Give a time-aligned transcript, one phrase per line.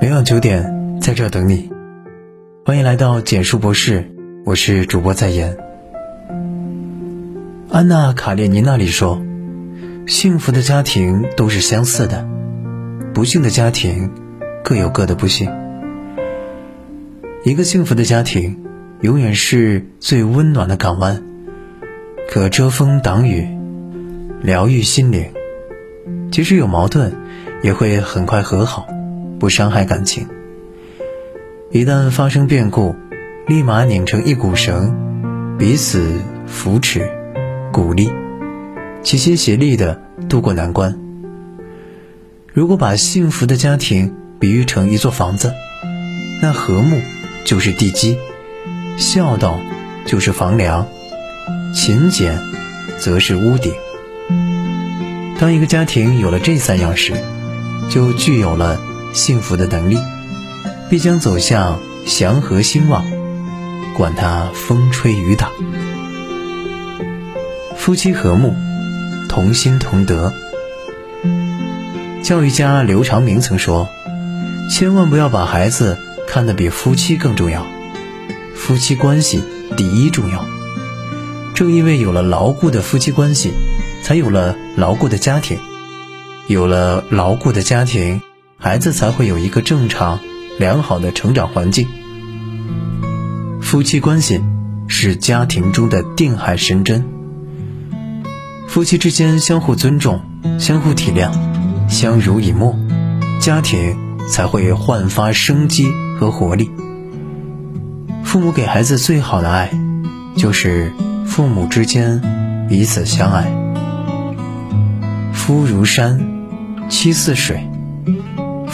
[0.00, 1.70] 每晚九点在这等你，
[2.64, 4.10] 欢迎来到简述博士，
[4.44, 5.56] 我是主播在言。
[7.70, 9.22] 安娜·卡列尼那里说
[10.06, 12.28] ：“幸福的家庭都是相似的，
[13.14, 14.10] 不幸的家庭
[14.64, 15.50] 各有各的不幸。
[17.44, 18.58] 一个幸福的家庭，
[19.00, 21.22] 永远是最温暖的港湾，
[22.30, 23.46] 可遮风挡雨，
[24.42, 25.26] 疗愈心灵。
[26.30, 27.12] 即使有矛盾，
[27.62, 28.88] 也会很快和好。”
[29.44, 30.26] 不伤害感情。
[31.70, 32.96] 一旦发生变故，
[33.46, 37.10] 立马拧成一股绳，彼此扶持、
[37.70, 38.10] 鼓励，
[39.02, 40.98] 齐心协力的度过难关。
[42.54, 45.52] 如果把幸福的家庭比喻成一座房子，
[46.40, 46.96] 那和睦
[47.44, 48.16] 就是地基，
[48.96, 49.60] 孝道
[50.06, 50.88] 就是房梁，
[51.74, 52.38] 勤俭
[52.98, 53.74] 则是屋顶。
[55.38, 57.12] 当一个家庭有了这三样时，
[57.90, 58.80] 就具有了。
[59.14, 59.98] 幸福的能力，
[60.90, 63.04] 必将走向祥和兴旺，
[63.96, 65.50] 管他风吹雨打。
[67.76, 68.54] 夫妻和睦，
[69.28, 70.32] 同心同德。
[72.22, 73.88] 教育家刘长明曾说
[74.68, 77.64] ：“千万不要把孩子看得比夫妻更重要，
[78.56, 79.44] 夫妻关系
[79.76, 80.44] 第一重要。
[81.54, 83.52] 正因为有了牢固的夫妻关系，
[84.02, 85.58] 才有了牢固的家庭，
[86.48, 88.20] 有了牢固的家庭。”
[88.64, 90.20] 孩子才会有一个正常、
[90.58, 91.86] 良好的成长环境。
[93.60, 94.40] 夫妻关系
[94.88, 97.04] 是家庭中的定海神针。
[98.66, 100.22] 夫妻之间相互尊重、
[100.58, 101.30] 相互体谅、
[101.90, 102.74] 相濡以沫，
[103.38, 103.98] 家庭
[104.30, 106.70] 才会焕发生机和活力。
[108.22, 109.70] 父母给孩子最好的爱，
[110.36, 110.90] 就是
[111.26, 113.44] 父母之间彼此相爱。
[115.34, 116.18] 夫如山，
[116.88, 117.68] 妻似水。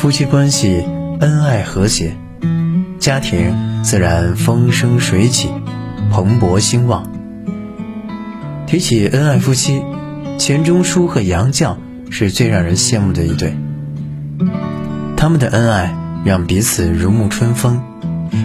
[0.00, 0.84] 夫妻关系
[1.18, 2.14] 恩爱和谐，
[3.00, 5.50] 家庭自然风生水起，
[6.12, 7.10] 蓬勃兴旺。
[8.64, 9.82] 提起恩爱夫妻，
[10.38, 11.74] 钱钟书和杨绛
[12.10, 13.56] 是最让人羡慕的一对。
[15.16, 17.82] 他们的恩爱让彼此如沐春风，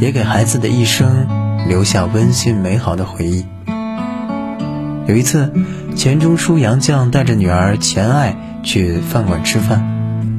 [0.00, 1.28] 也给孩子的一生
[1.68, 3.44] 留下温馨美好的回忆。
[5.06, 5.52] 有一次，
[5.94, 9.93] 钱钟书、杨绛带着女儿钱爱去饭馆吃饭。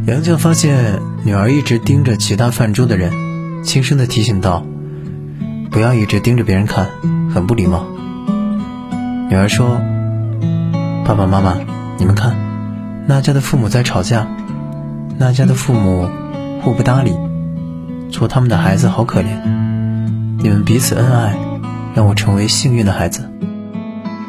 [0.07, 3.11] 杨绛发现女儿一直盯着其他饭桌的人，
[3.63, 4.63] 轻声的提醒道
[5.71, 6.89] ：“不要一直盯着别人看，
[7.33, 7.87] 很不礼貌。”
[9.27, 9.81] 女儿说
[11.03, 11.57] ：“爸爸妈妈，
[11.97, 12.35] 你们看，
[13.07, 14.27] 那家的父母在吵架，
[15.17, 16.07] 那家的父母
[16.61, 17.15] 互不搭理，
[18.11, 19.25] 做他们的孩子好可怜。
[20.37, 21.35] 你们彼此恩爱，
[21.95, 23.27] 让我成为幸运的孩子。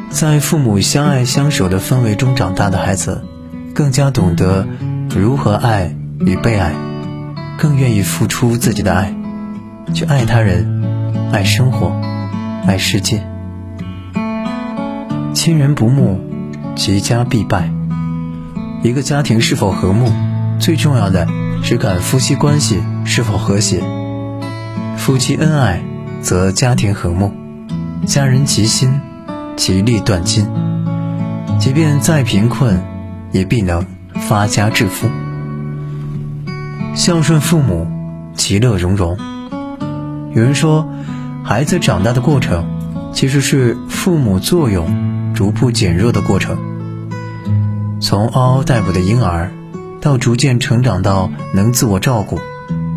[0.09, 3.23] 在父母相爱相守的氛围中长大的孩子，
[3.75, 4.65] 更加懂得。”
[5.15, 6.73] 如何爱与被爱，
[7.57, 9.13] 更愿意付出自己的爱，
[9.93, 10.83] 去爱他人、
[11.31, 11.91] 爱生活、
[12.65, 13.25] 爱世界。
[15.33, 16.19] 亲人不睦，
[16.75, 17.69] 其家必败。
[18.83, 20.11] 一个家庭是否和睦，
[20.59, 21.27] 最重要的
[21.63, 23.81] 是看夫妻关系是否和谐。
[24.97, 25.81] 夫妻恩爱，
[26.21, 27.31] 则家庭和睦；
[28.05, 28.99] 家人齐心，
[29.55, 30.47] 其利断金。
[31.59, 32.79] 即便再贫困，
[33.31, 33.96] 也必能。
[34.27, 35.07] 发家致富，
[36.97, 37.87] 孝顺父母，
[38.35, 39.17] 其乐融融。
[40.35, 40.89] 有人说，
[41.45, 42.65] 孩子长大的过程，
[43.13, 46.57] 其实是父母作用逐步减弱的过程。
[48.01, 49.49] 从嗷嗷待哺的婴儿，
[50.01, 52.37] 到逐渐成长到能自我照顾，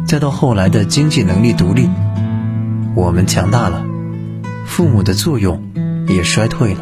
[0.05, 1.89] 再到后来的经济能力独立，
[2.97, 3.85] 我们强大了，
[4.67, 5.63] 父母的作用
[6.09, 6.81] 也衰退了。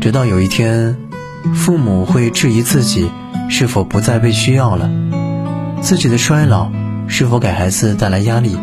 [0.00, 0.96] 直到有一天。
[1.52, 3.10] 父母会质疑自己
[3.50, 4.90] 是否不再被需要了，
[5.82, 6.70] 自己的衰老
[7.06, 8.56] 是否给孩子带来压力，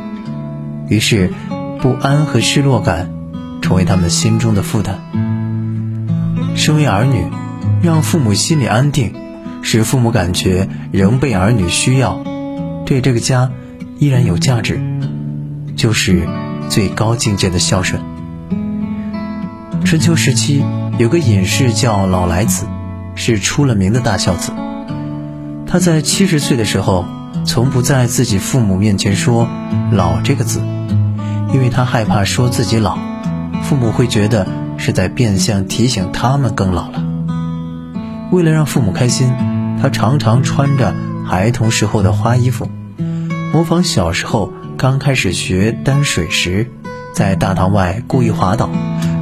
[0.88, 1.31] 于是
[1.80, 3.12] 不安和失落感
[3.62, 5.00] 成为他们心中的负担。
[6.56, 7.28] 身为儿女，
[7.84, 9.14] 让父母心里安定，
[9.62, 12.24] 使父母感觉仍被儿女需要，
[12.85, 13.52] 对这个家
[14.00, 14.82] 依然有价值，
[15.76, 16.28] 就是
[16.70, 18.02] 最高境界的孝顺。
[19.85, 20.64] 春秋时期。
[21.00, 22.67] 有个隐士叫老来子，
[23.16, 24.52] 是出了名的大孝子。
[25.67, 27.05] 他在七十岁的时候，
[27.46, 29.47] 从不在自己父母面前说
[29.91, 30.59] “老”这个字，
[31.53, 32.97] 因为他害怕说自己老，
[33.63, 34.47] 父母会觉得
[34.78, 37.03] 是在变相提醒他们更老了。
[38.31, 39.34] 为了让父母开心，
[39.81, 40.93] 他常常穿着
[41.25, 42.69] 孩童时候的花衣服，
[43.53, 46.72] 模仿小时候刚开始学担水时，
[47.13, 48.69] 在大堂外故意滑倒。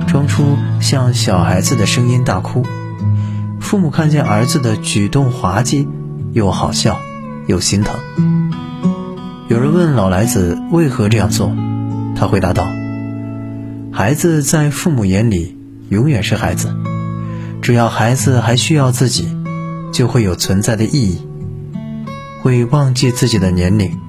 [0.07, 2.65] 装出像小孩子的声音大哭，
[3.69, 5.87] 父母看见儿子的举动滑稽，
[6.33, 6.99] 又好笑，
[7.45, 7.99] 又心疼。
[9.47, 11.55] 有人问老来子为何这样做，
[12.15, 12.67] 他回答道
[13.93, 15.55] ：“孩子在父母眼里
[15.89, 16.73] 永远是孩子，
[17.61, 19.37] 只要孩子还需要自己，
[19.91, 21.21] 就会有存在的意义，
[22.41, 23.99] 会忘记自己的年龄，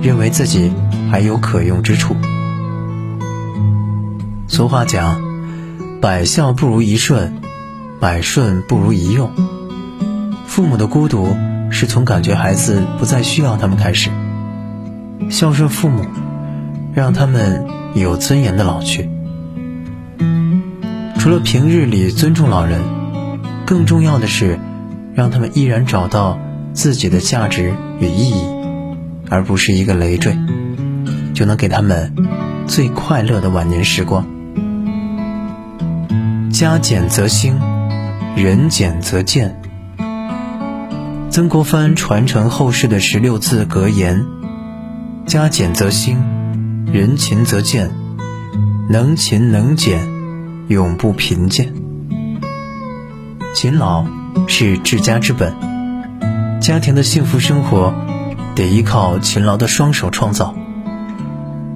[0.00, 0.72] 认为自己
[1.10, 2.16] 还有可用之处。”
[4.48, 5.20] 俗话讲
[6.00, 7.34] ：“百孝不如一顺，
[8.00, 9.30] 百顺不如一用。”
[10.46, 11.36] 父母的孤独
[11.70, 14.10] 是从感觉孩子不再需要他们开始。
[15.30, 16.04] 孝顺父母，
[16.94, 19.10] 让他们有尊严的老去。
[21.18, 22.80] 除了平日里尊重老人，
[23.66, 24.58] 更重要的是，
[25.14, 26.38] 让他们依然找到
[26.72, 28.44] 自己的价值与意义，
[29.28, 30.38] 而不是一个累赘，
[31.34, 32.14] 就能给他们
[32.66, 34.24] 最快乐的晚年时光。
[36.50, 37.60] 家简则兴，
[38.36, 39.60] 人简则健。
[41.30, 44.24] 曾国藩传承后世的十六字格言。
[45.26, 46.16] 家简则兴，
[46.90, 47.90] 人勤则健，
[48.88, 50.00] 能勤能俭，
[50.68, 51.74] 永不贫贱。
[53.54, 54.06] 勤劳
[54.46, 55.54] 是治家之本，
[56.62, 57.92] 家庭的幸福生活
[58.54, 60.54] 得依靠勤劳的双手创造。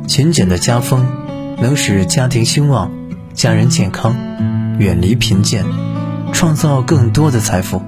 [0.06, 1.06] 勤俭的家风
[1.60, 2.90] 能使家庭兴旺，
[3.34, 4.16] 家人健康，
[4.78, 5.66] 远离贫贱，
[6.32, 7.82] 创造更多的财富。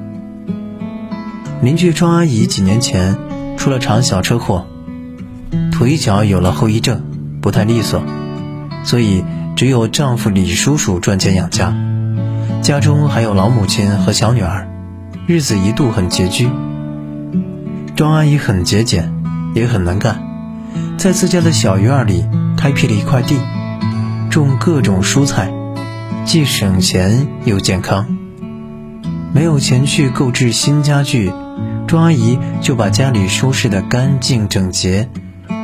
[1.63, 3.17] 邻居庄阿姨几年前
[3.57, 4.67] 出了场小车祸。
[5.73, 7.03] 腿脚有了后遗症，
[7.41, 8.03] 不太利索，
[8.85, 9.25] 所以
[9.57, 11.75] 只有丈夫李叔叔赚钱养家，
[12.63, 14.69] 家中还有老母亲和小女儿，
[15.27, 16.49] 日子一度很拮据。
[17.97, 19.13] 庄阿姨很节俭，
[19.55, 20.23] 也很能干，
[20.97, 22.25] 在自家的小院里
[22.57, 23.37] 开辟了一块地，
[24.31, 25.53] 种各种蔬菜，
[26.25, 28.07] 既省钱又健康。
[29.35, 31.33] 没有钱去购置新家具，
[31.89, 35.11] 庄阿姨就把家里收拾得干净整洁。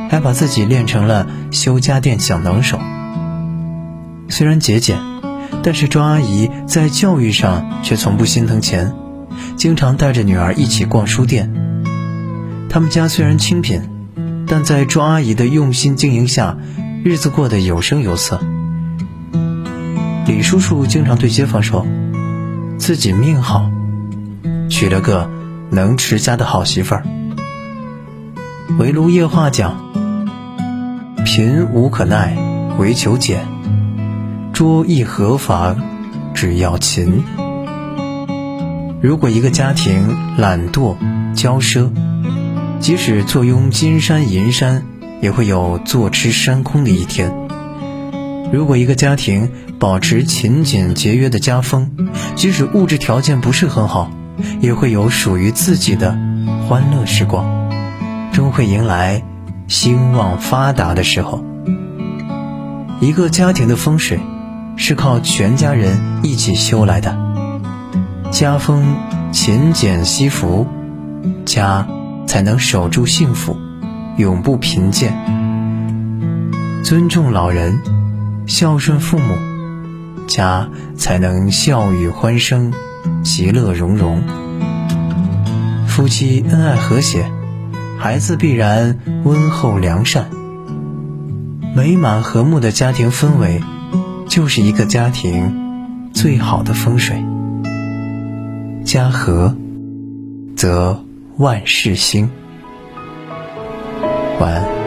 [0.09, 2.81] 还把自己练成了修家电小能手。
[4.27, 4.99] 虽然节俭，
[5.63, 8.93] 但是庄阿姨在教育上却从不心疼钱，
[9.55, 11.53] 经常带着女儿一起逛书店。
[12.67, 13.81] 他们家虽然清贫，
[14.47, 16.57] 但在庄阿姨的用心经营下，
[17.05, 18.41] 日子过得有声有色。
[20.27, 21.87] 李叔叔经常对街坊说
[22.81, 23.69] ：“自己命好，
[24.67, 25.29] 娶了个
[25.69, 27.05] 能持家的好媳妇儿。”
[28.79, 29.79] 围炉夜话讲。
[31.23, 32.35] 贫无可奈，
[32.79, 33.37] 唯求俭；
[34.51, 35.77] 拙亦何妨，
[36.33, 37.23] 只要勤。
[38.99, 40.97] 如果一个家庭懒惰、
[41.35, 41.91] 骄奢，
[42.79, 44.83] 即使坐拥金山银山，
[45.21, 47.31] 也会有坐吃山空的一天。
[48.51, 49.51] 如果一个家庭
[49.81, 51.89] 保持勤俭节约的家风，
[52.35, 54.11] 即使物质条件不是很好，
[54.59, 56.15] 也会有属于自己的
[56.69, 57.71] 欢乐时光，
[58.31, 59.23] 终会迎来。
[59.67, 61.43] 兴旺发达的时候，
[62.99, 64.19] 一个家庭的风水
[64.75, 67.17] 是靠全家人一起修来的。
[68.29, 68.97] 家风
[69.31, 70.67] 勤俭惜福，
[71.43, 71.87] 家
[72.27, 73.57] 才能守住幸福，
[74.17, 75.15] 永不贫贱。
[76.83, 77.79] 尊重老人，
[78.45, 79.35] 孝顺父母，
[80.31, 82.71] 家才能笑语欢声，
[83.21, 84.23] 其乐融融。
[85.87, 87.29] 夫妻恩爱和谐。
[87.99, 90.31] 孩子必然温厚良善，
[91.75, 93.61] 美满和睦的家庭氛围，
[94.27, 97.23] 就是一个家庭最好的风水。
[98.83, 99.55] 家和，
[100.55, 101.03] 则
[101.37, 102.31] 万事兴。
[104.39, 104.80] 晚安。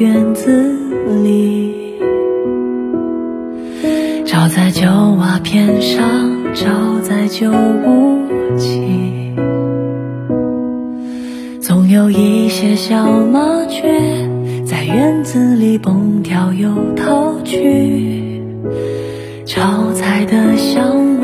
[0.00, 0.50] 院子
[1.22, 1.74] 里。
[4.24, 4.86] 照在旧
[5.18, 6.00] 瓦片上，
[6.54, 6.64] 照
[7.02, 8.16] 在旧屋
[8.56, 9.34] 脊，
[11.60, 14.00] 总有一些小麻雀
[14.64, 18.40] 在院子里蹦跳又逃去，
[19.44, 21.19] 炒菜的香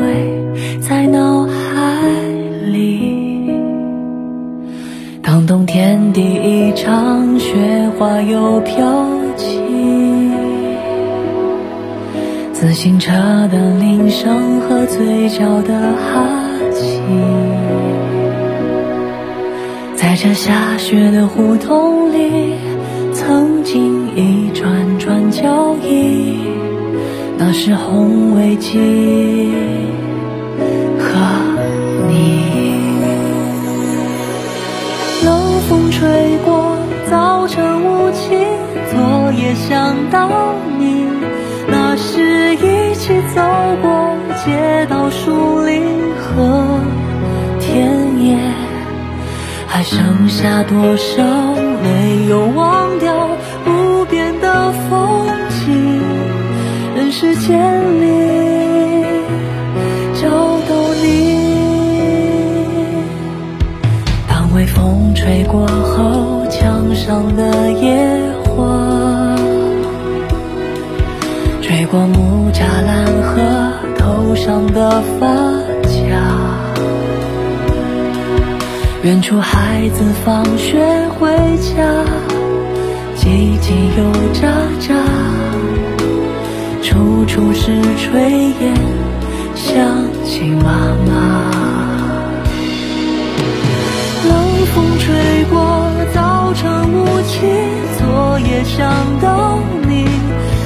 [5.79, 7.53] 天第一场雪
[7.99, 9.05] 花又飘
[9.35, 9.61] 起。
[12.51, 13.11] 自行车
[13.51, 16.27] 的铃声和嘴角的哈
[16.73, 16.99] 气，
[19.95, 22.55] 在这下雪的胡同里，
[23.13, 26.39] 曾经一串串脚印，
[27.37, 28.79] 那是红围巾
[35.97, 36.77] 吹过，
[37.09, 38.37] 早晨雾气，
[38.91, 39.55] 昨夜。
[39.55, 40.29] 想到
[40.77, 41.07] 你。
[41.67, 43.41] 那时一起走
[43.81, 45.83] 过街道、树林
[46.15, 46.79] 和
[47.59, 47.89] 田
[48.23, 48.37] 野，
[49.67, 51.23] 还剩下多少
[51.81, 53.29] 没有忘掉
[53.65, 55.99] 不变的风景？
[56.95, 57.57] 人世间
[57.99, 58.06] 里
[67.07, 68.05] 上的野
[68.43, 69.37] 花。
[71.61, 75.25] 吹过木栅栏和头上的发
[75.83, 75.87] 卡，
[79.03, 80.83] 远处孩子放学
[81.17, 81.29] 回
[81.61, 81.81] 家，
[83.15, 84.43] 叽叽又喳
[84.81, 84.93] 喳，
[86.83, 88.19] 处处是炊
[88.59, 88.75] 烟，
[89.55, 89.71] 想
[90.25, 91.13] 起妈妈。
[94.27, 94.35] 冷
[94.75, 95.05] 风吹
[95.49, 95.55] 过，
[96.49, 97.41] 无期
[97.97, 98.89] 昨夜想
[99.19, 100.07] 到你，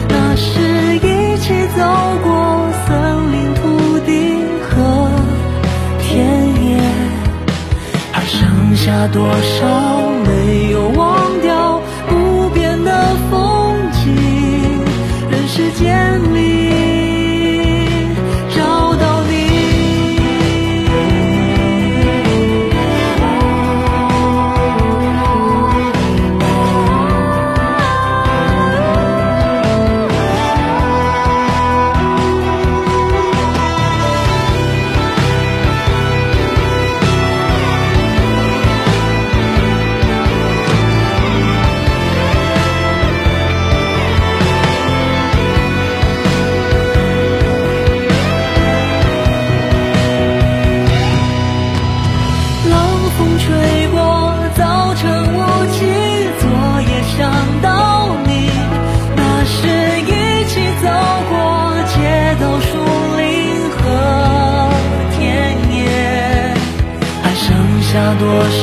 [0.08, 1.84] 那时一起走
[2.24, 3.21] 过森林。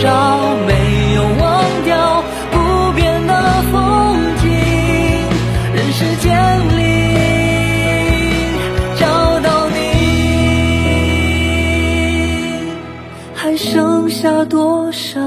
[0.01, 2.57] 少没有忘掉不
[2.93, 3.33] 变的
[3.73, 3.75] 风
[4.37, 4.47] 景？
[5.75, 6.31] 人世间
[6.79, 6.81] 里
[8.97, 9.77] 找到你，
[13.35, 15.19] 还剩下多少？